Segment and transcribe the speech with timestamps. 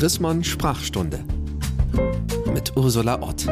[0.00, 1.22] Chrismon Sprachstunde
[2.54, 3.46] mit Ursula Ott.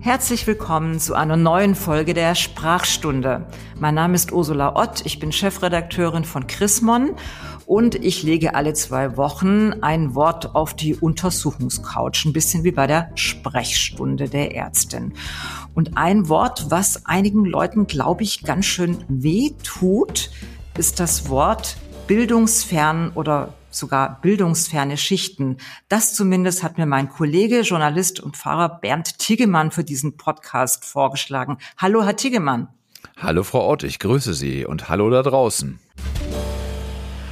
[0.00, 3.44] Herzlich willkommen zu einer neuen Folge der Sprachstunde.
[3.78, 7.16] Mein Name ist Ursula Ott, ich bin Chefredakteurin von Chrismon
[7.66, 12.86] und ich lege alle zwei Wochen ein Wort auf die Untersuchungscouch, ein bisschen wie bei
[12.86, 15.12] der Sprechstunde der Ärztin.
[15.74, 20.30] Und ein Wort, was einigen Leuten, glaube ich, ganz schön weh tut,
[20.78, 21.76] ist das Wort
[22.08, 25.58] bildungsfern oder sogar bildungsferne Schichten.
[25.88, 31.58] Das zumindest hat mir mein Kollege, Journalist und Pfarrer Bernd Tiggemann für diesen Podcast vorgeschlagen.
[31.76, 32.68] Hallo, Herr Tiggemann.
[33.18, 35.78] Hallo, Frau Ott, ich grüße Sie und hallo da draußen.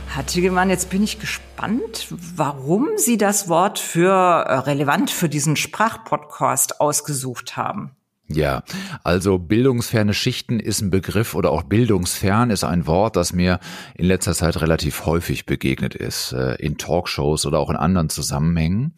[0.08, 5.56] Herr Tiggemann, jetzt bin ich gespannt, warum Sie das Wort für äh, relevant für diesen
[5.56, 7.95] Sprachpodcast ausgesucht haben.
[8.28, 8.64] Ja,
[9.04, 13.60] also bildungsferne Schichten ist ein Begriff oder auch bildungsfern ist ein Wort, das mir
[13.94, 18.94] in letzter Zeit relativ häufig begegnet ist, äh, in Talkshows oder auch in anderen Zusammenhängen.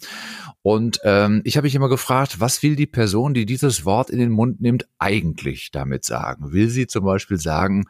[0.63, 4.19] Und ähm, ich habe mich immer gefragt, was will die Person, die dieses Wort in
[4.19, 6.53] den Mund nimmt, eigentlich damit sagen?
[6.53, 7.85] Will sie zum Beispiel sagen,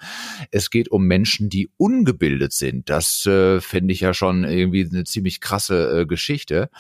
[0.51, 2.89] es geht um Menschen, die ungebildet sind?
[2.91, 6.71] Das äh, fände ich ja schon irgendwie eine ziemlich krasse äh, Geschichte.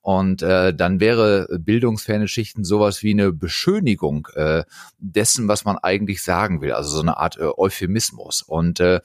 [0.00, 4.01] Und äh, dann wäre bildungsferne Schichten sowas wie eine Beschönigung
[4.34, 4.64] äh,
[4.98, 6.72] dessen, was man eigentlich sagen will.
[6.72, 8.42] Also so eine Art äh, Euphemismus.
[8.42, 9.00] Und äh,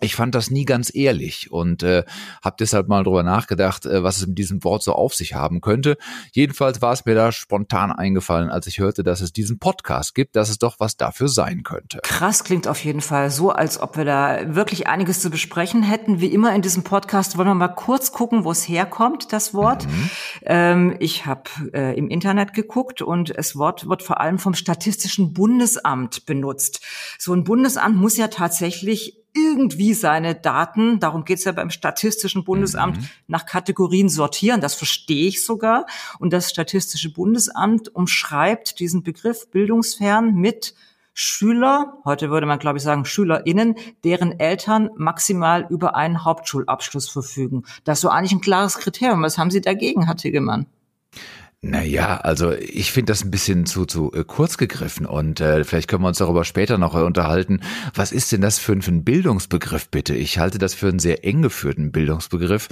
[0.00, 2.04] ich fand das nie ganz ehrlich und äh,
[2.44, 5.62] habe deshalb mal drüber nachgedacht, äh, was es mit diesem Wort so auf sich haben
[5.62, 5.96] könnte.
[6.32, 10.36] Jedenfalls war es mir da spontan eingefallen, als ich hörte, dass es diesen Podcast gibt,
[10.36, 12.00] dass es doch was dafür sein könnte.
[12.02, 16.20] Krass klingt auf jeden Fall so, als ob wir da wirklich einiges zu besprechen hätten.
[16.20, 19.86] Wie immer in diesem Podcast wollen wir mal kurz gucken, wo es herkommt, das Wort.
[19.86, 20.10] Mhm.
[20.44, 25.32] Ähm, ich habe äh, im Internet geguckt und das Wort wird vor allem vom Statistischen
[25.32, 26.84] Bundesamt benutzt.
[27.18, 32.98] So ein Bundesamt muss ja tatsächlich irgendwie seine Daten, darum geht's ja beim Statistischen Bundesamt,
[32.98, 33.08] mhm.
[33.28, 34.60] nach Kategorien sortieren.
[34.60, 35.86] Das verstehe ich sogar.
[36.18, 40.74] Und das Statistische Bundesamt umschreibt diesen Begriff bildungsfern mit
[41.18, 47.64] Schüler, heute würde man glaube ich sagen SchülerInnen, deren Eltern maximal über einen Hauptschulabschluss verfügen.
[47.84, 49.22] Das ist so eigentlich ein klares Kriterium.
[49.22, 50.66] Was haben Sie dagegen, Herr Tiggemann?
[51.62, 55.88] Naja, also ich finde das ein bisschen zu, zu äh, kurz gegriffen und äh, vielleicht
[55.88, 57.60] können wir uns darüber später noch äh, unterhalten.
[57.94, 60.14] Was ist denn das für ein, für ein Bildungsbegriff bitte?
[60.14, 62.68] Ich halte das für einen sehr eng geführten Bildungsbegriff,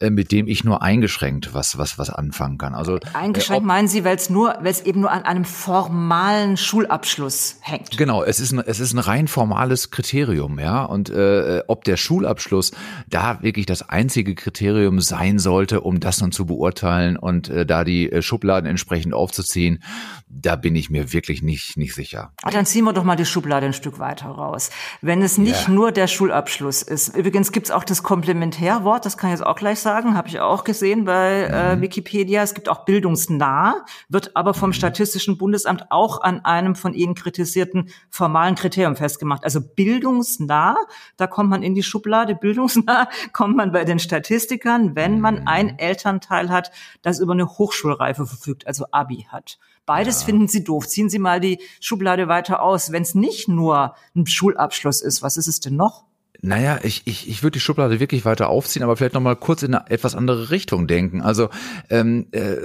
[0.00, 2.74] äh, mit dem ich nur eingeschränkt was, was, was anfangen kann.
[2.74, 6.58] Also Eingeschränkt äh, meinen Sie, weil es nur, weil es eben nur an einem formalen
[6.58, 7.96] Schulabschluss hängt?
[7.96, 10.84] Genau, es ist ein, es ist ein rein formales Kriterium, ja.
[10.84, 12.72] Und äh, ob der Schulabschluss
[13.08, 17.82] da wirklich das einzige Kriterium sein sollte, um das nun zu beurteilen und äh, da
[17.82, 19.82] die äh, Schubladen entsprechend aufzuziehen,
[20.28, 22.32] da bin ich mir wirklich nicht, nicht sicher.
[22.42, 24.70] Ach, dann ziehen wir doch mal die Schublade ein Stück weiter raus.
[25.00, 25.72] Wenn es nicht ja.
[25.72, 27.16] nur der Schulabschluss ist.
[27.16, 30.64] Übrigens gibt's auch das Komplementärwort, das kann ich jetzt auch gleich sagen, habe ich auch
[30.64, 31.82] gesehen bei äh, mhm.
[31.82, 32.42] Wikipedia.
[32.42, 34.74] Es gibt auch bildungsnah, wird aber vom mhm.
[34.74, 39.44] Statistischen Bundesamt auch an einem von Ihnen kritisierten formalen Kriterium festgemacht.
[39.44, 40.76] Also bildungsnah,
[41.16, 45.48] da kommt man in die Schublade, bildungsnah kommt man bei den Statistikern, wenn man mhm.
[45.48, 46.72] ein Elternteil hat,
[47.02, 49.58] das über eine Hochschulreife verfügt, also Abi hat.
[49.84, 50.26] Beides ja.
[50.26, 50.88] finden Sie doof.
[50.88, 52.92] Ziehen Sie mal die Schublade weiter aus.
[52.92, 56.06] Wenn es nicht nur ein Schulabschluss ist, was ist es denn noch?
[56.42, 59.74] Naja, ich, ich, ich würde die Schublade wirklich weiter aufziehen, aber vielleicht nochmal kurz in
[59.74, 61.22] eine etwas andere Richtung denken.
[61.22, 61.48] Also
[61.90, 62.56] ähm, äh,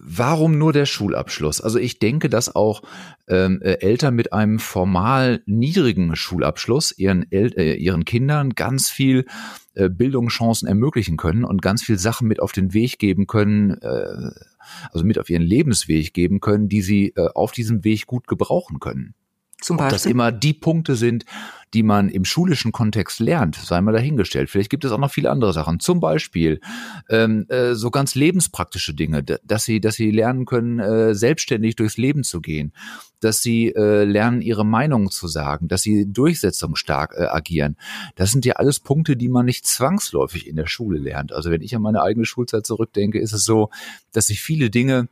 [0.00, 1.60] warum nur der Schulabschluss?
[1.60, 2.82] Also ich denke, dass auch
[3.28, 9.26] ähm, äh, Eltern mit einem formal niedrigen Schulabschluss ihren, El äh, ihren Kindern ganz viel
[9.74, 14.30] äh, Bildungschancen ermöglichen können und ganz viel Sachen mit auf den Weg geben können, äh,
[14.92, 18.80] also mit auf ihren Lebensweg geben können, die sie äh, auf diesem Weg gut gebrauchen
[18.80, 19.14] können.
[19.64, 19.86] Zum Beispiel?
[19.86, 21.24] Ob das immer die Punkte sind,
[21.72, 24.50] die man im schulischen Kontext lernt, sei mal dahingestellt.
[24.50, 25.80] Vielleicht gibt es auch noch viele andere Sachen.
[25.80, 26.60] Zum Beispiel
[27.08, 31.96] ähm, äh, so ganz lebenspraktische Dinge, dass sie, dass sie lernen können, äh, selbstständig durchs
[31.96, 32.72] Leben zu gehen,
[33.20, 37.76] dass sie äh, lernen, ihre Meinung zu sagen, dass sie durchsetzungsstark äh, agieren.
[38.14, 41.32] Das sind ja alles Punkte, die man nicht zwangsläufig in der Schule lernt.
[41.32, 43.70] Also wenn ich an meine eigene Schulzeit zurückdenke, ist es so,
[44.12, 45.08] dass ich viele Dinge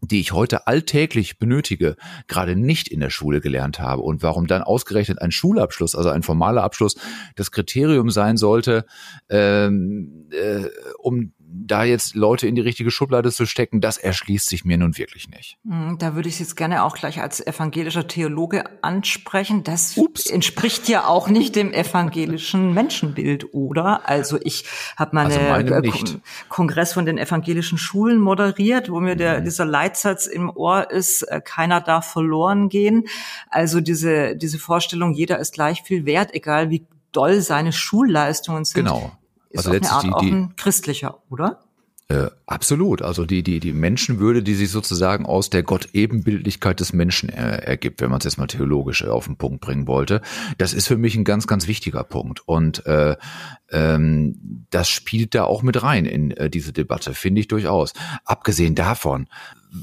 [0.00, 1.96] die ich heute alltäglich benötige,
[2.28, 4.02] gerade nicht in der Schule gelernt habe.
[4.02, 6.96] Und warum dann ausgerechnet ein Schulabschluss, also ein formaler Abschluss,
[7.34, 8.84] das Kriterium sein sollte,
[9.28, 10.66] ähm, äh,
[10.98, 14.96] um da jetzt Leute in die richtige Schublade zu stecken, das erschließt sich mir nun
[14.98, 15.58] wirklich nicht.
[15.66, 19.62] Hm, da würde ich jetzt gerne auch gleich als evangelischer Theologe ansprechen.
[19.62, 20.26] Das Ups.
[20.26, 24.08] entspricht ja auch nicht dem evangelischen Menschenbild, oder?
[24.08, 24.64] Also ich
[24.96, 29.44] habe mal also einen Kongress von den evangelischen Schulen moderiert, wo mir der, mhm.
[29.44, 33.04] dieser Leitsatz im Ohr ist, äh, keiner darf verloren gehen.
[33.48, 38.84] Also diese, diese Vorstellung, jeder ist gleich viel wert, egal wie doll seine Schulleistungen sind.
[38.84, 39.16] Genau
[39.56, 41.60] Ist also auf eine Art die, auch ein christlicher, oder?
[42.08, 43.02] Äh, absolut.
[43.02, 48.00] Also die, die, die Menschenwürde, die sich sozusagen aus der Gott-Ebenbildlichkeit des Menschen äh, ergibt,
[48.00, 50.22] wenn man es jetzt mal theologisch äh, auf den Punkt bringen wollte,
[50.56, 52.46] das ist für mich ein ganz, ganz wichtiger Punkt.
[52.46, 53.16] Und äh,
[53.72, 57.92] ähm, das spielt da auch mit rein in äh, diese Debatte, finde ich durchaus.
[58.24, 59.26] Abgesehen davon,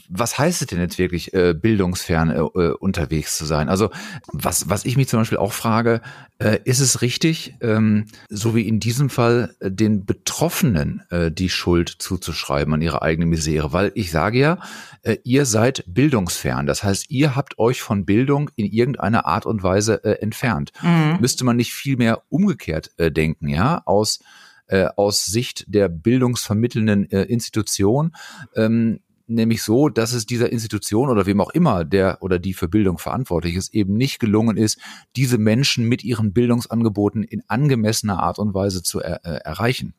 [0.09, 3.69] was heißt es denn jetzt wirklich, äh, bildungsfern äh, äh, unterwegs zu sein?
[3.69, 3.89] Also
[4.31, 6.01] was, was ich mich zum Beispiel auch frage,
[6.39, 11.49] äh, ist es richtig, ähm, so wie in diesem Fall äh, den Betroffenen äh, die
[11.49, 13.73] Schuld zuzuschreiben an ihre eigene Misere?
[13.73, 14.59] Weil ich sage ja,
[15.03, 16.65] äh, ihr seid bildungsfern.
[16.65, 20.71] Das heißt, ihr habt euch von Bildung in irgendeiner Art und Weise äh, entfernt.
[20.81, 21.17] Mhm.
[21.19, 24.19] Müsste man nicht viel mehr umgekehrt äh, denken, ja, aus
[24.67, 28.15] äh, aus Sicht der bildungsvermittelnden äh, Institution
[28.55, 32.67] ähm, nämlich so, dass es dieser Institution oder wem auch immer, der oder die für
[32.67, 34.79] Bildung verantwortlich ist, eben nicht gelungen ist,
[35.15, 39.93] diese Menschen mit ihren Bildungsangeboten in angemessener Art und Weise zu er, äh, erreichen.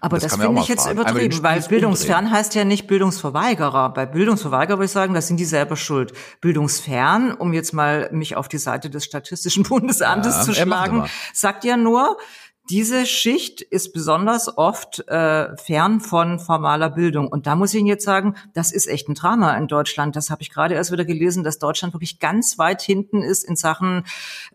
[0.00, 1.00] Aber das, das finde ich jetzt fragen.
[1.00, 2.38] übertrieben, weil bildungsfern umdrehen.
[2.38, 3.92] heißt ja nicht Bildungsverweigerer.
[3.92, 6.12] Bei Bildungsverweigerer würde ich sagen, das sind die selber schuld.
[6.40, 11.64] Bildungsfern, um jetzt mal mich auf die Seite des Statistischen Bundesamtes ja, zu schlagen, sagt
[11.64, 12.16] ja nur,
[12.68, 17.28] diese Schicht ist besonders oft äh, fern von formaler Bildung.
[17.28, 20.16] Und da muss ich Ihnen jetzt sagen, das ist echt ein Drama in Deutschland.
[20.16, 23.54] Das habe ich gerade erst wieder gelesen, dass Deutschland wirklich ganz weit hinten ist in
[23.54, 24.04] Sachen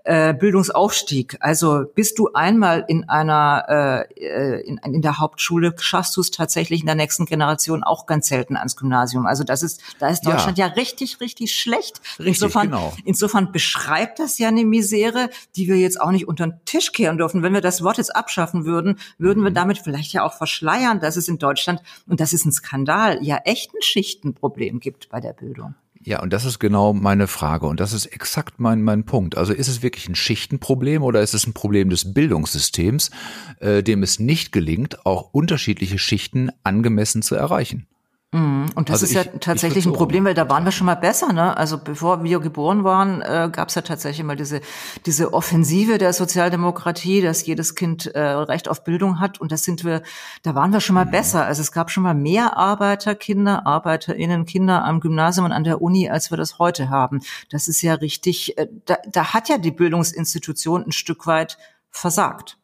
[0.03, 1.37] äh, Bildungsaufstieg.
[1.39, 6.81] Also bist du einmal in einer äh, in, in der Hauptschule, schaffst du es tatsächlich
[6.81, 9.25] in der nächsten Generation auch ganz selten ans Gymnasium.
[9.25, 12.01] Also das ist, da ist Deutschland ja, ja richtig, richtig schlecht.
[12.19, 12.93] Richtig, insofern, genau.
[13.05, 17.17] insofern beschreibt das ja eine Misere, die wir jetzt auch nicht unter den Tisch kehren
[17.17, 17.41] dürfen.
[17.41, 19.55] Wenn wir das Wort jetzt abschaffen würden, würden wir mhm.
[19.55, 23.39] damit vielleicht ja auch verschleiern, dass es in Deutschland, und das ist ein Skandal, ja
[23.45, 25.75] echt ein Schichtenproblem gibt bei der Bildung.
[26.03, 29.37] Ja, und das ist genau meine Frage und das ist exakt mein, mein Punkt.
[29.37, 33.11] Also ist es wirklich ein Schichtenproblem oder ist es ein Problem des Bildungssystems,
[33.59, 37.85] äh, dem es nicht gelingt, auch unterschiedliche Schichten angemessen zu erreichen?
[38.33, 38.69] Mhm.
[38.75, 40.95] Und das also ist ich, ja tatsächlich ein Problem, weil da waren wir schon mal
[40.95, 41.33] besser.
[41.33, 41.55] Ne?
[41.57, 44.61] Also bevor wir geboren waren, äh, gab es ja tatsächlich mal diese
[45.05, 49.41] diese Offensive der Sozialdemokratie, dass jedes Kind äh, Recht auf Bildung hat.
[49.41, 50.01] Und das sind wir,
[50.43, 51.11] da waren wir schon mal mhm.
[51.11, 51.45] besser.
[51.45, 56.09] Also es gab schon mal mehr Arbeiterkinder, Arbeiterinnen, Kinder am Gymnasium und an der Uni,
[56.09, 57.19] als wir das heute haben.
[57.49, 58.57] Das ist ja richtig.
[58.57, 61.57] Äh, da, da hat ja die Bildungsinstitution ein Stück weit
[61.89, 62.57] versagt.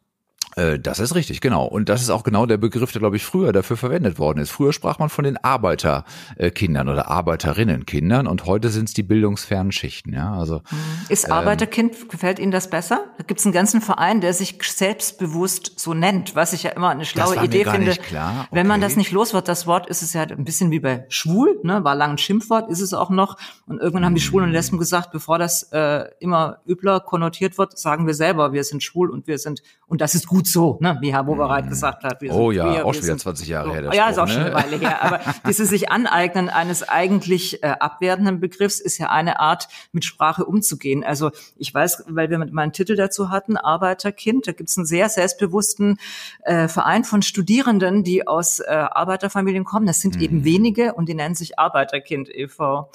[0.58, 1.64] Äh, das ist richtig, genau.
[1.64, 4.50] Und das ist auch genau der Begriff, der, glaube ich, früher dafür verwendet worden ist.
[4.50, 10.12] Früher sprach man von den Arbeiterkindern oder Arbeiterinnenkindern und heute sind es die bildungsfernen Schichten.
[10.12, 10.76] Ja, also mhm.
[11.08, 13.04] ist ähm, Arbeiterkind ähm, gefällt Ihnen das besser?
[13.18, 16.88] Da gibt es einen ganzen Verein, der sich selbstbewusst so nennt, was ich ja immer
[16.88, 17.92] eine schlaue Idee finde.
[17.92, 18.46] Okay.
[18.50, 21.06] Wenn man das nicht los wird, das Wort ist es ja ein bisschen wie bei
[21.08, 21.84] schwul, ne?
[21.84, 23.36] war lang ein Schimpfwort, ist es auch noch.
[23.66, 27.78] Und irgendwann haben die Schwulen und Lesben gesagt, bevor das äh, immer übler konnotiert wird,
[27.78, 30.96] sagen wir selber, wir sind schwul und wir sind und das ist gut so, ne?
[31.00, 31.70] wie Herr Bobereit mhm.
[31.70, 32.22] gesagt hat.
[32.30, 33.74] oh ja, queer, auch schon wieder 20 Jahre so.
[33.74, 33.82] her.
[33.82, 34.46] Das ja, ist auch schon ne?
[34.46, 35.02] eine Weile her.
[35.02, 40.44] Aber dieses sich aneignen eines eigentlich äh, abwertenden Begriffs ist ja eine Art, mit Sprache
[40.44, 41.04] umzugehen.
[41.04, 44.86] Also ich weiß, weil wir mit meinen Titel dazu hatten, Arbeiterkind, da gibt es einen
[44.86, 45.98] sehr selbstbewussten
[46.42, 49.86] äh, Verein von Studierenden, die aus äh, Arbeiterfamilien kommen.
[49.86, 50.22] Das sind mhm.
[50.22, 52.90] eben wenige und die nennen sich Arbeiterkind e.V.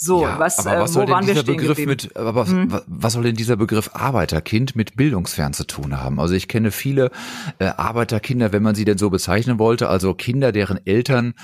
[0.00, 2.80] So, ja, was, aber was äh, soll denn dieser Begriff mit, aber hm?
[2.86, 6.20] was soll denn dieser Begriff Arbeiterkind mit bildungsfern zu tun haben?
[6.20, 7.10] Also ich kenne viele
[7.58, 11.34] äh, Arbeiterkinder, wenn man sie denn so bezeichnen wollte, also Kinder, deren Eltern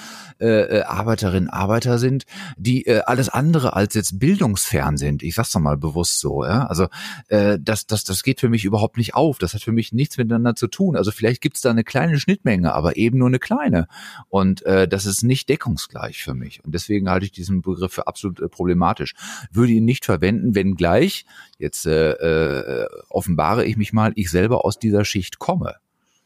[0.40, 5.24] äh, äh, Arbeiterinnen, Arbeiter sind, die äh, alles andere als jetzt bildungsfern sind.
[5.24, 6.66] Ich sag's doch mal bewusst so, ja.
[6.66, 6.86] Also
[7.28, 9.38] äh, das, das, das geht für mich überhaupt nicht auf.
[9.38, 10.96] Das hat für mich nichts miteinander zu tun.
[10.96, 13.88] Also vielleicht gibt's da eine kleine Schnittmenge, aber eben nur eine kleine.
[14.28, 16.64] Und äh, das ist nicht deckungsgleich für mich.
[16.64, 19.14] Und deswegen halte ich diesen Begriff für absolut äh, problematisch.
[19.52, 21.26] Würde ihn nicht verwenden, wenn gleich,
[21.58, 25.76] jetzt äh, äh, offenbare ich mich mal, ich selber aus dieser Schicht komme.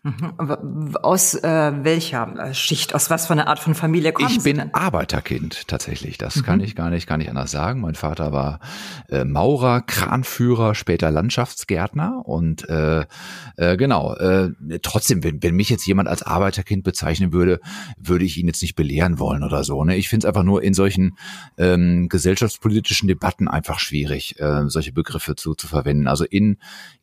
[0.04, 0.96] Mhm.
[1.02, 4.72] Aus äh, welcher äh, Schicht, aus was für einer Art von Familie kommen Ich bin?
[4.72, 6.18] Arbeiterkind tatsächlich.
[6.18, 6.42] Das mhm.
[6.42, 7.80] kann ich gar nicht, gar nicht anders sagen.
[7.80, 8.60] Mein Vater war
[9.08, 13.06] äh, Maurer, Kranführer, später Landschaftsgärtner und äh,
[13.56, 14.14] äh, genau.
[14.14, 14.50] Äh,
[14.82, 17.60] trotzdem, wenn, wenn mich jetzt jemand als Arbeiterkind bezeichnen würde,
[17.98, 19.82] würde ich ihn jetzt nicht belehren wollen oder so.
[19.84, 19.96] Ne?
[19.96, 21.18] Ich finde es einfach nur in solchen
[21.56, 26.06] ähm, gesellschaftspolitischen Debatten einfach schwierig, äh, solche Begriffe zu, zu verwenden.
[26.06, 26.58] Also in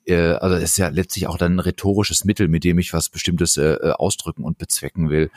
[0.06, 3.10] äh, also es ist ja letztlich auch dann ein rhetorisches Mittel, mit dem ich was
[3.10, 5.32] Bestimmtes äh, äh, ausdrücken und bezwecken will.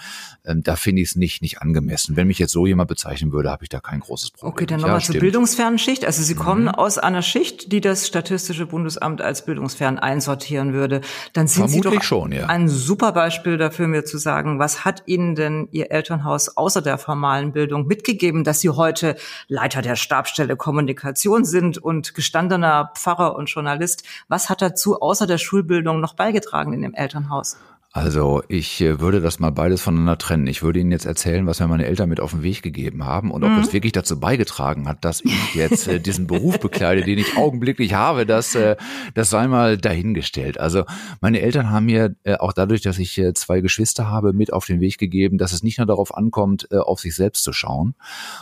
[0.44, 2.16] Ähm, da finde ich es nicht, nicht angemessen.
[2.16, 4.52] Wenn mich jetzt so jemand bezeichnen würde, habe ich da kein großes Problem.
[4.52, 6.04] Okay, dann nochmal ja, zur bildungsfernen Schicht.
[6.04, 6.68] Also Sie kommen mhm.
[6.68, 11.00] aus einer Schicht, die das Statistische Bundesamt als bildungsfern einsortieren würde.
[11.32, 12.46] Dann sind Vermutlich Sie doch schon, ja.
[12.46, 16.98] ein super Beispiel dafür, mir zu sagen, was hat Ihnen denn Ihr Elternhaus außer der
[16.98, 19.16] formalen Bildung mitgegeben, dass Sie heute
[19.48, 24.02] Leiter der Stabstelle Kommunikation sind und gestandener Pfarrer und Journalist?
[24.28, 27.56] Was hat dazu außer der Schulbildung noch beigetragen in dem Elternhaus?
[27.90, 30.46] Also ich äh, würde das mal beides voneinander trennen.
[30.46, 33.30] Ich würde Ihnen jetzt erzählen, was mir meine Eltern mit auf den Weg gegeben haben
[33.30, 37.18] und ob das wirklich dazu beigetragen hat, dass ich jetzt äh, diesen Beruf bekleide, den
[37.18, 38.76] ich augenblicklich habe, das, äh,
[39.14, 40.60] das sei mal dahingestellt.
[40.60, 40.84] Also
[41.22, 44.66] meine Eltern haben mir äh, auch dadurch, dass ich äh, zwei Geschwister habe, mit auf
[44.66, 47.94] den Weg gegeben, dass es nicht nur darauf ankommt, äh, auf sich selbst zu schauen,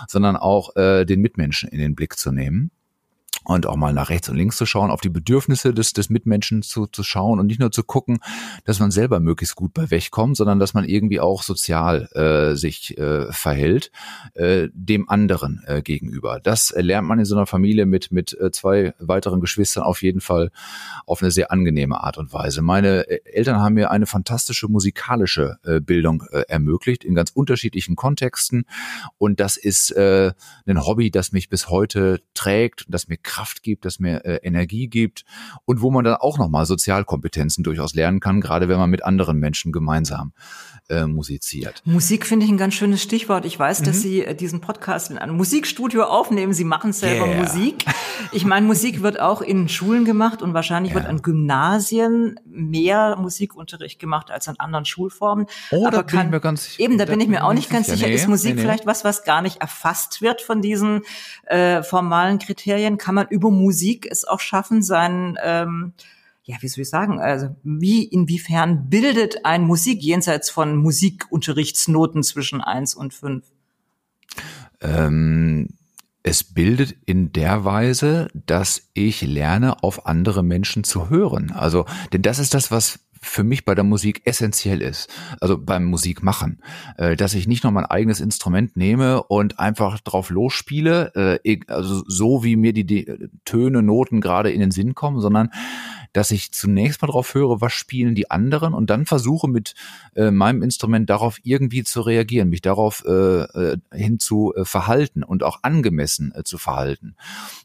[0.08, 2.72] sondern auch äh, den Mitmenschen in den Blick zu nehmen
[3.46, 6.62] und auch mal nach rechts und links zu schauen, auf die Bedürfnisse des, des Mitmenschen
[6.62, 8.18] zu, zu schauen und nicht nur zu gucken,
[8.64, 12.98] dass man selber möglichst gut bei wegkommt, sondern dass man irgendwie auch sozial äh, sich
[12.98, 13.92] äh, verhält
[14.34, 16.40] äh, dem anderen äh, gegenüber.
[16.42, 20.20] Das lernt man in so einer Familie mit mit äh, zwei weiteren Geschwistern auf jeden
[20.20, 20.50] Fall
[21.06, 22.62] auf eine sehr angenehme Art und Weise.
[22.62, 27.94] Meine äh, Eltern haben mir eine fantastische musikalische äh, Bildung äh, ermöglicht in ganz unterschiedlichen
[27.94, 28.64] Kontexten
[29.18, 30.32] und das ist äh,
[30.66, 34.88] ein Hobby, das mich bis heute trägt, das mir Kraft gibt, das mir äh, Energie
[34.88, 35.24] gibt
[35.66, 39.38] und wo man dann auch nochmal Sozialkompetenzen durchaus lernen kann, gerade wenn man mit anderen
[39.38, 40.32] Menschen gemeinsam
[40.88, 41.82] äh, musiziert.
[41.84, 43.44] Musik finde ich ein ganz schönes Stichwort.
[43.44, 43.84] Ich weiß, mhm.
[43.84, 46.52] dass Sie äh, diesen Podcast in einem Musikstudio aufnehmen.
[46.52, 47.42] Sie machen selber yeah.
[47.42, 47.84] Musik.
[48.32, 51.00] Ich meine, Musik wird auch in Schulen gemacht und wahrscheinlich ja.
[51.00, 55.46] wird an Gymnasien mehr Musikunterricht gemacht als an anderen Schulformen.
[55.72, 57.88] Oh, Aber da bin ich mir ganz Eben, da bin ich mir auch nicht ganz
[57.88, 58.06] sicher.
[58.06, 58.62] Nee, ist Musik nee, nee.
[58.62, 61.02] vielleicht was, was gar nicht erfasst wird von diesen
[61.46, 62.96] äh, formalen Kriterien?
[62.96, 65.92] Kann man man über Musik es auch schaffen, seinen, ähm,
[66.44, 72.60] ja, wie soll ich sagen, also wie, inwiefern bildet ein Musik jenseits von Musikunterrichtsnoten zwischen
[72.60, 73.44] eins und fünf?
[74.80, 75.68] Ähm,
[76.22, 81.52] es bildet in der Weise, dass ich lerne, auf andere Menschen zu hören.
[81.52, 85.84] Also, denn das ist das, was für mich bei der Musik essentiell ist, also beim
[85.84, 86.62] Musikmachen,
[86.96, 92.02] äh, dass ich nicht nur mein eigenes Instrument nehme und einfach drauf losspiele, äh, also
[92.06, 95.50] so wie mir die, die Töne, Noten gerade in den Sinn kommen, sondern
[96.16, 99.74] dass ich zunächst mal drauf höre, was spielen die anderen und dann versuche mit
[100.14, 103.10] äh, meinem Instrument darauf irgendwie zu reagieren, mich darauf äh,
[103.42, 107.16] äh, hin zu äh, verhalten und auch angemessen äh, zu verhalten.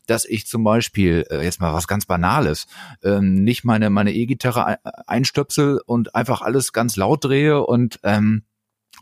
[0.05, 2.67] Dass ich zum Beispiel, äh, jetzt mal was ganz Banales,
[3.03, 8.43] äh, nicht meine, meine E-Gitarre einstöpsel und einfach alles ganz laut drehe und ähm,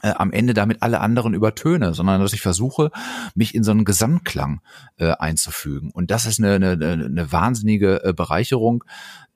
[0.01, 2.91] äh, am Ende damit alle anderen übertöne, sondern dass ich versuche,
[3.35, 4.61] mich in so einen Gesamtklang
[4.97, 5.91] äh, einzufügen.
[5.91, 8.83] Und das ist eine, eine, eine wahnsinnige äh, Bereicherung,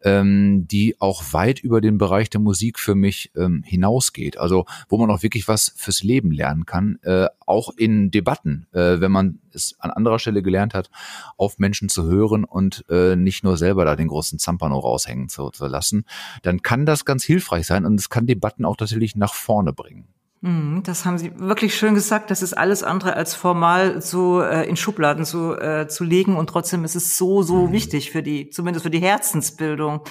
[0.04, 4.38] ähm, die auch weit über den Bereich der Musik für mich ähm, hinausgeht.
[4.38, 9.00] Also wo man auch wirklich was fürs Leben lernen kann, äh, auch in Debatten, äh,
[9.00, 10.90] wenn man es an anderer Stelle gelernt hat,
[11.38, 15.50] auf Menschen zu hören und äh, nicht nur selber da den großen Zampano raushängen zu,
[15.50, 16.06] zu lassen,
[16.42, 20.13] dann kann das ganz hilfreich sein und es kann Debatten auch tatsächlich nach vorne bringen.
[20.46, 22.30] Mhm, das haben Sie wirklich schön gesagt.
[22.30, 26.48] Das ist alles andere als formal so äh, in Schubladen zu, äh, zu legen und
[26.48, 27.72] trotzdem ist es so, so mhm.
[27.72, 30.02] wichtig für die, zumindest für die Herzensbildung.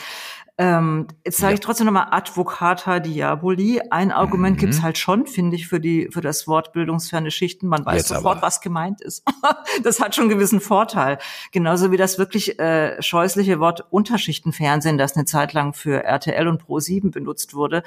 [0.58, 1.54] Ähm, jetzt sage ja.
[1.54, 3.80] ich trotzdem nochmal Advocata Diaboli.
[3.90, 4.60] Ein Argument mhm.
[4.60, 7.66] gibt's halt schon, finde ich, für die für das Wort bildungsferne Schichten.
[7.68, 8.42] Man weiß jetzt sofort, aber.
[8.42, 9.24] was gemeint ist.
[9.82, 11.18] das hat schon einen gewissen Vorteil.
[11.52, 16.62] Genauso wie das wirklich äh, scheußliche Wort Unterschichtenfernsehen, das eine Zeit lang für RTL und
[16.62, 17.82] Pro7 benutzt wurde,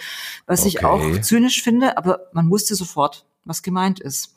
[0.48, 0.70] was okay.
[0.70, 4.36] ich auch zynisch finde, aber man wusste sofort, was gemeint ist.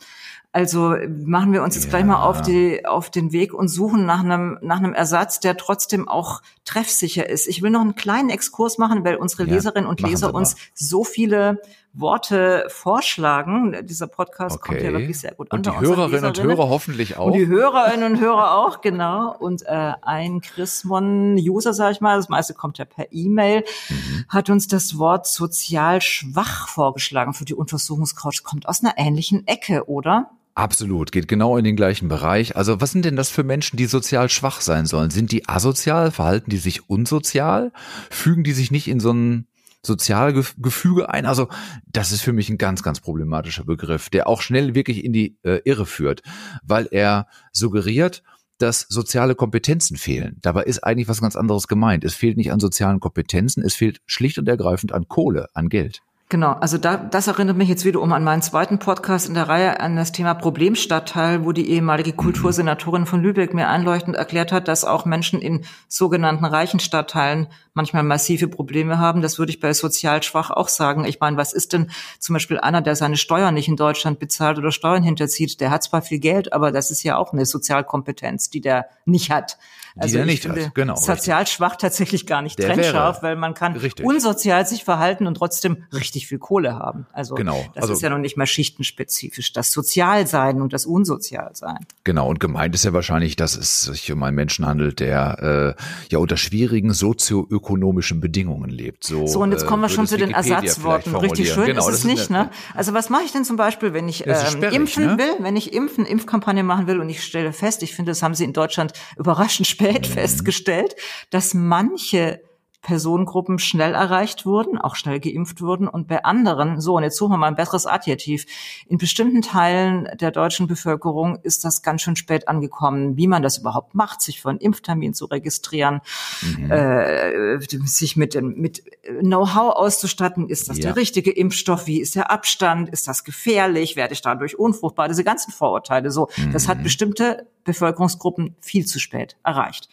[0.50, 1.90] Also machen wir uns jetzt ja.
[1.90, 5.57] gleich mal auf, die, auf den Weg und suchen nach einem, nach einem Ersatz, der
[5.57, 7.47] trotzdem auch treffsicher ist.
[7.47, 11.05] Ich will noch einen kleinen Exkurs machen, weil unsere ja, Leserinnen und Leser uns so
[11.05, 11.61] viele
[11.92, 13.76] Worte vorschlagen.
[13.83, 14.66] Dieser Podcast okay.
[14.66, 15.59] kommt ja wirklich sehr gut an.
[15.59, 17.26] Und die Hörerinnen und Hörer hoffentlich auch.
[17.26, 19.35] Und die Hörerinnen und Hörer auch, genau.
[19.37, 24.25] Und äh, ein Chrismon-User, sage ich mal, das meiste kommt ja per E-Mail, mhm.
[24.28, 28.42] hat uns das Wort sozial schwach vorgeschlagen für die Untersuchungscouch.
[28.42, 30.30] Kommt aus einer ähnlichen Ecke, oder?
[30.59, 32.57] Absolut, geht genau in den gleichen Bereich.
[32.57, 35.11] Also was sind denn das für Menschen, die sozial schwach sein sollen?
[35.11, 36.11] Sind die asozial?
[36.11, 37.71] Verhalten die sich unsozial?
[38.11, 39.47] Fügen die sich nicht in so ein
[39.85, 41.26] Sozialgefüge ein?
[41.26, 41.49] Also
[41.87, 45.38] das ist für mich ein ganz, ganz problematischer Begriff, der auch schnell wirklich in die
[45.42, 46.23] äh, Irre führt,
[46.62, 48.23] weil er suggeriert,
[48.58, 50.37] dass soziale Kompetenzen fehlen.
[50.42, 52.04] Dabei ist eigentlich was ganz anderes gemeint.
[52.04, 56.02] Es fehlt nicht an sozialen Kompetenzen, es fehlt schlicht und ergreifend an Kohle, an Geld.
[56.30, 59.80] Genau, also da, das erinnert mich jetzt wiederum an meinen zweiten Podcast in der Reihe
[59.80, 64.85] an das Thema Problemstadtteil, wo die ehemalige Kultursenatorin von Lübeck mir einleuchtend erklärt hat, dass
[64.85, 69.23] auch Menschen in sogenannten reichen Stadtteilen manchmal massive Probleme haben.
[69.23, 71.06] Das würde ich bei sozial schwach auch sagen.
[71.06, 74.58] Ich meine, was ist denn zum Beispiel einer, der seine Steuern nicht in Deutschland bezahlt
[74.58, 75.62] oder Steuern hinterzieht?
[75.62, 79.30] Der hat zwar viel Geld, aber das ist ja auch eine Sozialkompetenz, die der nicht
[79.30, 79.56] hat.
[79.99, 80.97] Die also der nicht finde hat, genau.
[80.97, 81.57] Sozial richtig.
[81.57, 84.07] schwach tatsächlich gar nicht der trennscharf, weil man kann richtig.
[84.07, 87.07] unsozial sich verhalten und trotzdem richtig viel Kohle haben.
[87.12, 87.64] Also Genau.
[87.75, 89.52] das Also- ist ja noch nicht mal schichtenspezifisch.
[89.52, 91.78] Das Sozialsein und das Unsozialsein.
[92.05, 95.83] Genau, und gemeint ist ja wahrscheinlich, dass es sich um einen Menschen handelt, der äh,
[96.11, 99.05] ja unter schwierigen sozioökonomischen Bedingungen lebt.
[99.05, 101.17] So, So, und jetzt äh, kommen wir würde schon zu den Wikipedia Ersatzworten.
[101.17, 101.67] Richtig schön.
[101.67, 102.50] Genau, ist es nicht, eine- ne?
[102.75, 105.19] Also was mache ich denn zum Beispiel, wenn ich ähm, sperrig, impfen ne?
[105.19, 108.35] will, wenn ich impfen, Impfkampagne machen will und ich stelle fest, ich finde, das haben
[108.35, 110.04] sie in Deutschland überraschend spät Mhm.
[110.04, 110.97] festgestellt,
[111.30, 112.40] dass manche
[112.80, 117.32] Personengruppen schnell erreicht wurden, auch schnell geimpft wurden und bei anderen, so und jetzt suchen
[117.32, 118.47] wir mal ein besseres Adjektiv,
[118.87, 123.58] in bestimmten Teilen der deutschen Bevölkerung ist das ganz schön spät angekommen, wie man das
[123.58, 126.00] überhaupt macht, sich für einen Impftermin zu registrieren,
[126.42, 126.70] Mhm.
[126.70, 128.85] äh, sich mit, dem- mit
[129.20, 130.85] Know-how auszustatten, ist das Ja.
[130.85, 135.25] der richtige Impfstoff, wie ist der Abstand, ist das gefährlich, werde ich dadurch unfruchtbar, diese
[135.25, 136.70] ganzen Vorurteile, so, das Mhm.
[136.70, 139.88] hat bestimmte Bevölkerungsgruppen viel zu spät erreicht.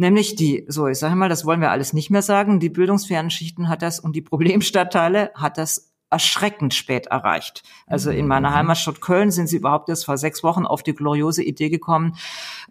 [0.00, 3.30] Nämlich die, so ich sage mal, das wollen wir alles nicht mehr sagen, die bildungsfernen
[3.30, 7.62] Schichten hat das und die Problemstadtteile hat das erschreckend spät erreicht.
[7.86, 8.28] Also in Mhm.
[8.28, 12.16] meiner Heimatstadt Köln sind sie überhaupt erst vor sechs Wochen auf die gloriose Idee gekommen,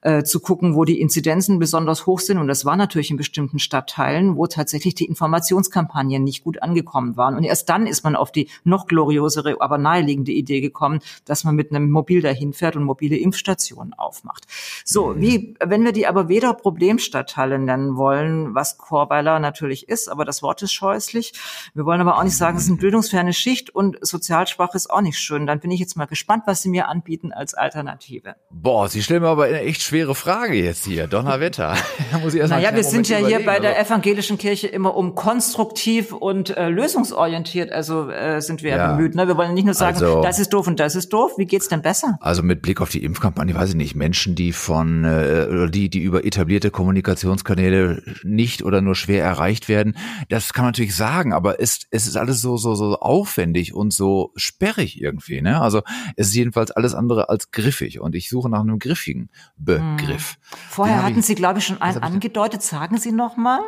[0.01, 2.37] äh, zu gucken, wo die Inzidenzen besonders hoch sind.
[2.39, 7.35] Und das war natürlich in bestimmten Stadtteilen, wo tatsächlich die Informationskampagnen nicht gut angekommen waren.
[7.35, 11.55] Und erst dann ist man auf die noch gloriosere, aber naheliegende Idee gekommen, dass man
[11.55, 14.45] mit einem Mobil dahin fährt und mobile Impfstationen aufmacht.
[14.83, 20.25] So, wie, wenn wir die aber weder Problemstadtteile nennen wollen, was Chorweiler natürlich ist, aber
[20.25, 21.33] das Wort ist scheußlich.
[21.73, 22.77] Wir wollen aber auch nicht sagen, es ist eine
[23.27, 25.45] bildungsferne Schicht und sozial schwach ist auch nicht schön.
[25.47, 28.35] Dann bin ich jetzt mal gespannt, was Sie mir anbieten als Alternative.
[28.49, 31.07] Boah, Sie stellen mir aber eine echt schwere Frage jetzt hier.
[31.07, 31.75] Donnerwetter.
[32.11, 35.13] Da muss ich erst Naja, wir sind ja hier bei der evangelischen Kirche immer um
[35.15, 39.13] konstruktiv und äh, lösungsorientiert, also äh, sind wir ja bemüht.
[39.13, 39.27] Ne?
[39.27, 41.33] Wir wollen nicht nur sagen, Also- das ist doof und das ist doof.
[41.37, 42.17] Wie geht's denn besser?
[42.21, 45.99] Also mit Blick auf die Impfkampagne, weiß ich nicht, Menschen, die von äh, die, die
[45.99, 49.97] über etablierte Kommunikationskanäle nicht oder nur schwer erreicht werden,
[50.29, 53.91] das kann man natürlich sagen, aber es, es ist alles so so so aufwendig und
[53.93, 55.59] so sperrig irgendwie, ne?
[55.61, 55.81] Also
[56.15, 60.37] es ist jedenfalls alles andere als griffig und ich suche nach einem griffigen Begriff.
[60.69, 62.61] Vorher Den hab hatten ich- Sie, glaube ich, schon einen angedeutet.
[62.61, 63.61] Sagen Sie noch mal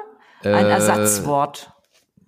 [0.44, 1.74] ein Äh, Ersatzwort.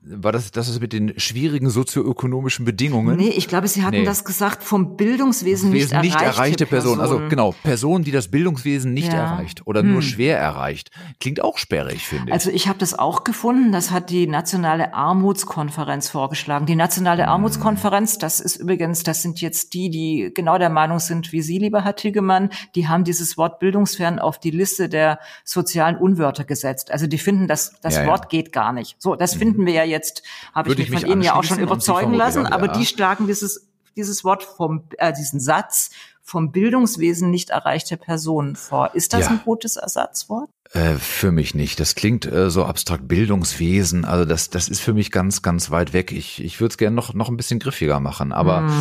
[0.03, 3.17] War das das ist mit den schwierigen sozioökonomischen Bedingungen?
[3.17, 4.03] Nee, ich glaube, Sie hatten Nee.
[4.03, 6.99] das gesagt vom Bildungswesen nicht, Wesen nicht erreichte, erreichte Person.
[6.99, 7.29] Also Personen.
[7.29, 9.19] genau, Person, die das Bildungswesen nicht Ja.
[9.19, 10.89] erreicht oder nur schwer erreicht.
[11.19, 12.33] Klingt auch sperrig, finde ich.
[12.33, 13.71] Also ich habe das auch gefunden.
[13.71, 16.65] Das hat die Nationale Armutskonferenz vorgeschlagen.
[16.65, 21.31] Die Nationale Armutskonferenz, das ist übrigens, das sind jetzt die, die genau der Meinung sind
[21.31, 22.49] wie Sie, lieber Herr Tilgemann.
[22.73, 26.89] Die haben dieses Wort bildungsfern auf die Liste der sozialen Unwörter gesetzt.
[26.91, 28.07] Also die finden, dass das Ja, ja.
[28.07, 28.95] Wort geht gar nicht.
[28.99, 30.23] So, das finden wir ja jetzt,
[30.53, 32.47] habe ich mich ich mich von Ihnen ja auch schon überzeugen lassen.
[32.47, 32.73] Aber ja.
[32.73, 38.95] die schlagen dieses dieses Wort vom, äh, diesen Satz vom Bildungswesen nicht erreichte Personen vor.
[38.95, 39.31] Ist das Ja.
[39.31, 40.49] ein gutes Ersatzwort?
[40.73, 41.81] Äh, für mich nicht.
[41.81, 44.05] Das klingt äh, so abstrakt Bildungswesen.
[44.05, 46.13] Also das, das ist für mich ganz, ganz weit weg.
[46.13, 48.71] Ich, ich würde es gerne noch, noch ein bisschen griffiger machen, aber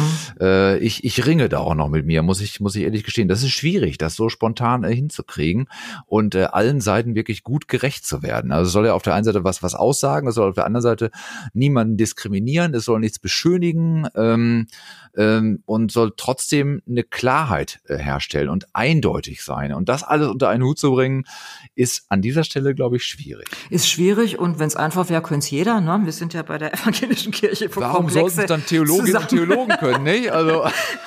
[0.41, 3.27] äh, ich, ich ringe da auch noch mit mir, muss ich, muss ich ehrlich gestehen.
[3.27, 5.67] Das ist schwierig, das so spontan äh, hinzukriegen
[6.07, 8.53] und äh, allen Seiten wirklich gut gerecht zu werden.
[8.53, 10.67] Also es soll ja auf der einen Seite was, was aussagen, es soll auf der
[10.67, 11.11] anderen Seite
[11.55, 14.69] niemanden diskriminieren, es soll nichts beschönigen ähm,
[15.17, 19.75] ähm, und soll trotzdem eine Klarheit äh, herstellen und eindeutig sein.
[19.75, 21.25] Und das alles unter einen Hut zu bringen,
[21.81, 23.49] ist an dieser Stelle, glaube ich, schwierig.
[23.71, 25.81] Ist schwierig und wenn es einfach wäre, könnte es jeder.
[25.81, 26.01] Ne?
[26.05, 29.77] Wir sind ja bei der evangelischen Kirche für Warum sollten es dann Theologinnen und Theologen
[29.79, 30.31] können, nicht?
[30.31, 30.67] Also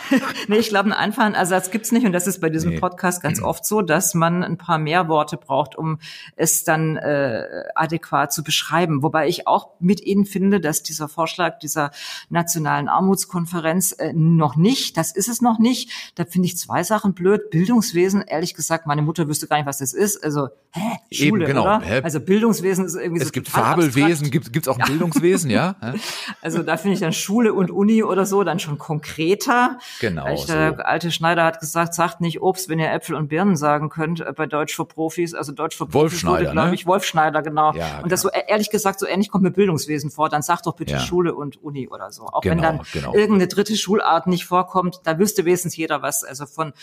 [0.48, 2.80] Nee, ich glaube, einen einfachen Ersatz gibt's nicht und das ist bei diesem Nee.
[2.80, 6.00] Podcast ganz oft so, dass man ein paar mehr Worte braucht, um
[6.36, 9.04] es dann äh, adäquat zu beschreiben.
[9.04, 11.92] Wobei ich auch mit Ihnen finde, dass dieser Vorschlag dieser
[12.30, 15.92] nationalen Armutskonferenz äh, noch nicht, das ist es noch nicht.
[16.16, 17.52] Da finde ich zwei Sachen blöd.
[17.52, 20.24] Bildungswesen, ehrlich gesagt, meine Mutter wüsste gar nicht, was das ist.
[20.24, 21.62] Also hä, Eben, Schule, genau.
[21.64, 21.82] oder?
[21.82, 22.02] Hä?
[22.04, 24.32] Also Bildungswesen ist irgendwie so es gibt Fabelwesen, abstrakt.
[24.32, 25.76] gibt gibt's auch ein Bildungswesen, ja?
[26.42, 29.78] Also da finde ich dann Schule und Uni oder so dann schon konkreter.
[30.02, 30.54] Genau, Ich, so.
[30.54, 34.20] der alte Schneider hat gesagt, sagt nicht Obst, wenn ihr Äpfel und Birnen sagen könnt,
[34.22, 35.34] äh, bei Deutsch für Profis.
[35.34, 36.76] Also Deutsch für Wolf Profis Schneider, glaube ne?
[36.76, 37.74] ich, Wolf Schneider, genau.
[37.74, 40.30] Ja, und das so, e- ehrlich gesagt, so ähnlich kommt mir Bildungswesen vor.
[40.30, 41.00] Dann sagt doch bitte Ja.
[41.00, 42.24] Schule und Uni oder so.
[42.26, 43.14] Auch wenn Genau, dann genau.
[43.14, 46.24] irgendeine dritte Schulart nicht vorkommt, da wüsste wenigstens jeder was.
[46.24, 46.74] Also von,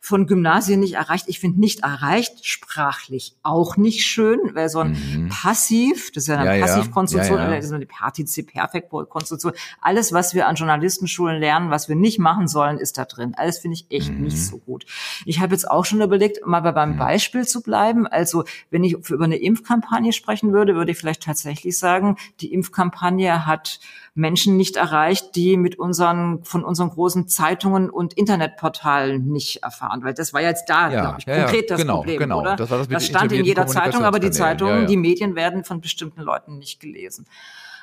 [0.00, 1.24] von Gymnasien nicht erreicht.
[1.28, 6.36] Ich finde nicht erreicht, sprachlich auch nicht schön, weil so ein Passiv, das ist ja
[6.38, 6.60] eine Mhm.
[6.60, 6.66] Ja.
[6.66, 7.56] Passivkonstruktion, Ja, ja.
[7.56, 9.52] das ist eine Partizip-Perfekt-Konstruktion.
[9.80, 13.34] Alles, was wir an Journalistenschulen lernen, was wir nicht machen sollen, ist da drin.
[13.36, 14.22] Alles finde ich echt Mhm.
[14.24, 14.84] nicht so gut.
[15.24, 18.06] Ich habe jetzt auch schon überlegt, mal bei beim Beispiel zu bleiben.
[18.06, 23.46] Also wenn ich über eine Impfkampagne sprechen würde, würde ich vielleicht tatsächlich sagen, die Impfkampagne
[23.46, 23.80] hat
[24.14, 30.02] Menschen nicht erreicht, die mit unseren, von unseren großen Zeitungen und Internetportalen nicht erfahren.
[30.02, 32.40] Weil das war jetzt da, Ja, glaube ich, ja, ja, konkret das genau, Problem, genau.
[32.40, 32.56] oder?
[32.56, 34.86] Das war das mit den stand in jeder Zeitung, aber die Zeitungen, ja, ja.
[34.86, 37.26] die Medien werden von bestimmten Leuten nicht gelesen.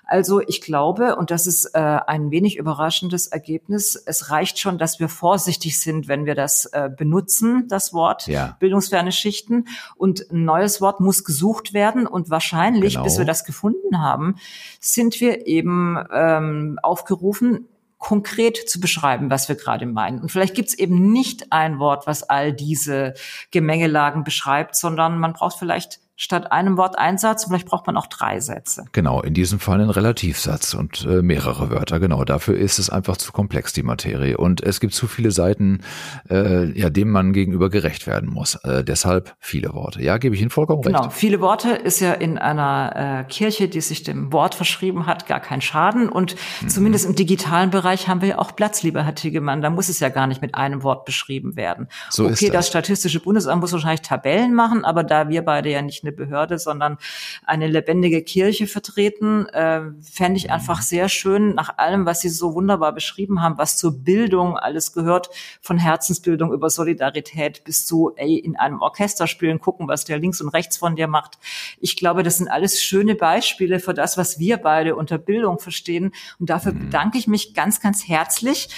[0.07, 5.01] Also ich glaube, und das ist äh, ein wenig überraschendes Ergebnis, es reicht schon, dass
[5.01, 8.55] wir vorsichtig sind, wenn wir das äh, benutzen, das Wort ja.
[8.61, 9.67] bildungsferne Schichten.
[9.97, 12.07] Und ein neues Wort muss gesucht werden.
[12.07, 13.03] Und wahrscheinlich, genau.
[13.03, 14.35] bis wir das gefunden haben,
[14.79, 17.67] sind wir eben ähm, aufgerufen,
[18.07, 20.21] konkret zu beschreiben, was wir gerade meinen.
[20.21, 23.15] Und vielleicht gibt es eben nicht ein Wort, was all diese
[23.51, 27.45] Gemengelagen beschreibt, sondern man braucht vielleicht statt einem Wort ein Satz.
[27.45, 28.85] Vielleicht braucht man auch drei Sätze.
[28.91, 31.99] Genau, in diesem Fall ein Relativsatz und äh, mehrere Wörter.
[31.99, 34.35] Genau, dafür ist es einfach zu komplex, die Materie.
[34.35, 35.83] Und es gibt zu viele Seiten,
[36.29, 38.55] äh, ja, dem man gegenüber gerecht werden muss.
[38.55, 40.01] Äh, deshalb viele Worte.
[40.01, 41.01] Ja, gebe ich Ihnen vollkommen genau.
[41.01, 41.09] recht.
[41.09, 45.27] Genau, viele Worte ist ja in einer äh, Kirche, die sich dem Wort verschrieben hat,
[45.27, 46.09] gar kein Schaden.
[46.09, 46.69] Und mhm.
[46.69, 49.61] zumindest im digitalen Bereich haben wir ja auch Platz, lieber Herr Tigemann.
[49.61, 51.89] Da muss es ja gar nicht mit einem Wort beschrieben werden.
[52.09, 52.51] So okay, ist das.
[52.51, 56.57] das Statistische Bundesamt muss wahrscheinlich Tabellen machen, aber da wir beide ja nicht eine Behörde,
[56.57, 56.97] sondern
[57.45, 59.47] eine lebendige Kirche vertreten.
[59.47, 63.77] Äh, Fände ich einfach sehr schön, nach allem, was Sie so wunderbar beschrieben haben, was
[63.77, 65.29] zur Bildung alles gehört,
[65.61, 70.41] von Herzensbildung über Solidarität bis zu, ey, in einem Orchester spielen, gucken, was der links
[70.41, 71.37] und rechts von dir macht.
[71.79, 76.13] Ich glaube, das sind alles schöne Beispiele für das, was wir beide unter Bildung verstehen.
[76.39, 76.85] Und dafür mhm.
[76.85, 78.69] bedanke ich mich ganz, ganz herzlich.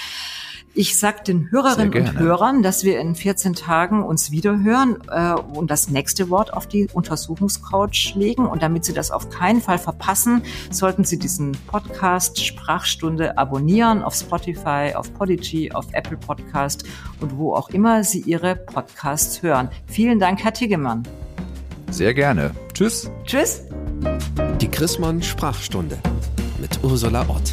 [0.79, 5.69] Ich sage den Hörerinnen und Hörern, dass wir in 14 Tagen uns wiederhören äh, und
[5.69, 8.45] das nächste Wort auf die Untersuchungscouch legen.
[8.45, 14.15] Und damit Sie das auf keinen Fall verpassen, sollten Sie diesen Podcast Sprachstunde abonnieren auf
[14.15, 16.85] Spotify, auf Podigy, auf Apple Podcast
[17.19, 19.67] und wo auch immer Sie Ihre Podcasts hören.
[19.85, 21.03] Vielen Dank, Herr Tiggemann.
[21.91, 22.51] Sehr gerne.
[22.73, 23.11] Tschüss.
[23.25, 23.63] Tschüss.
[24.61, 25.97] Die Chrismon Sprachstunde
[26.57, 27.51] mit Ursula Ott.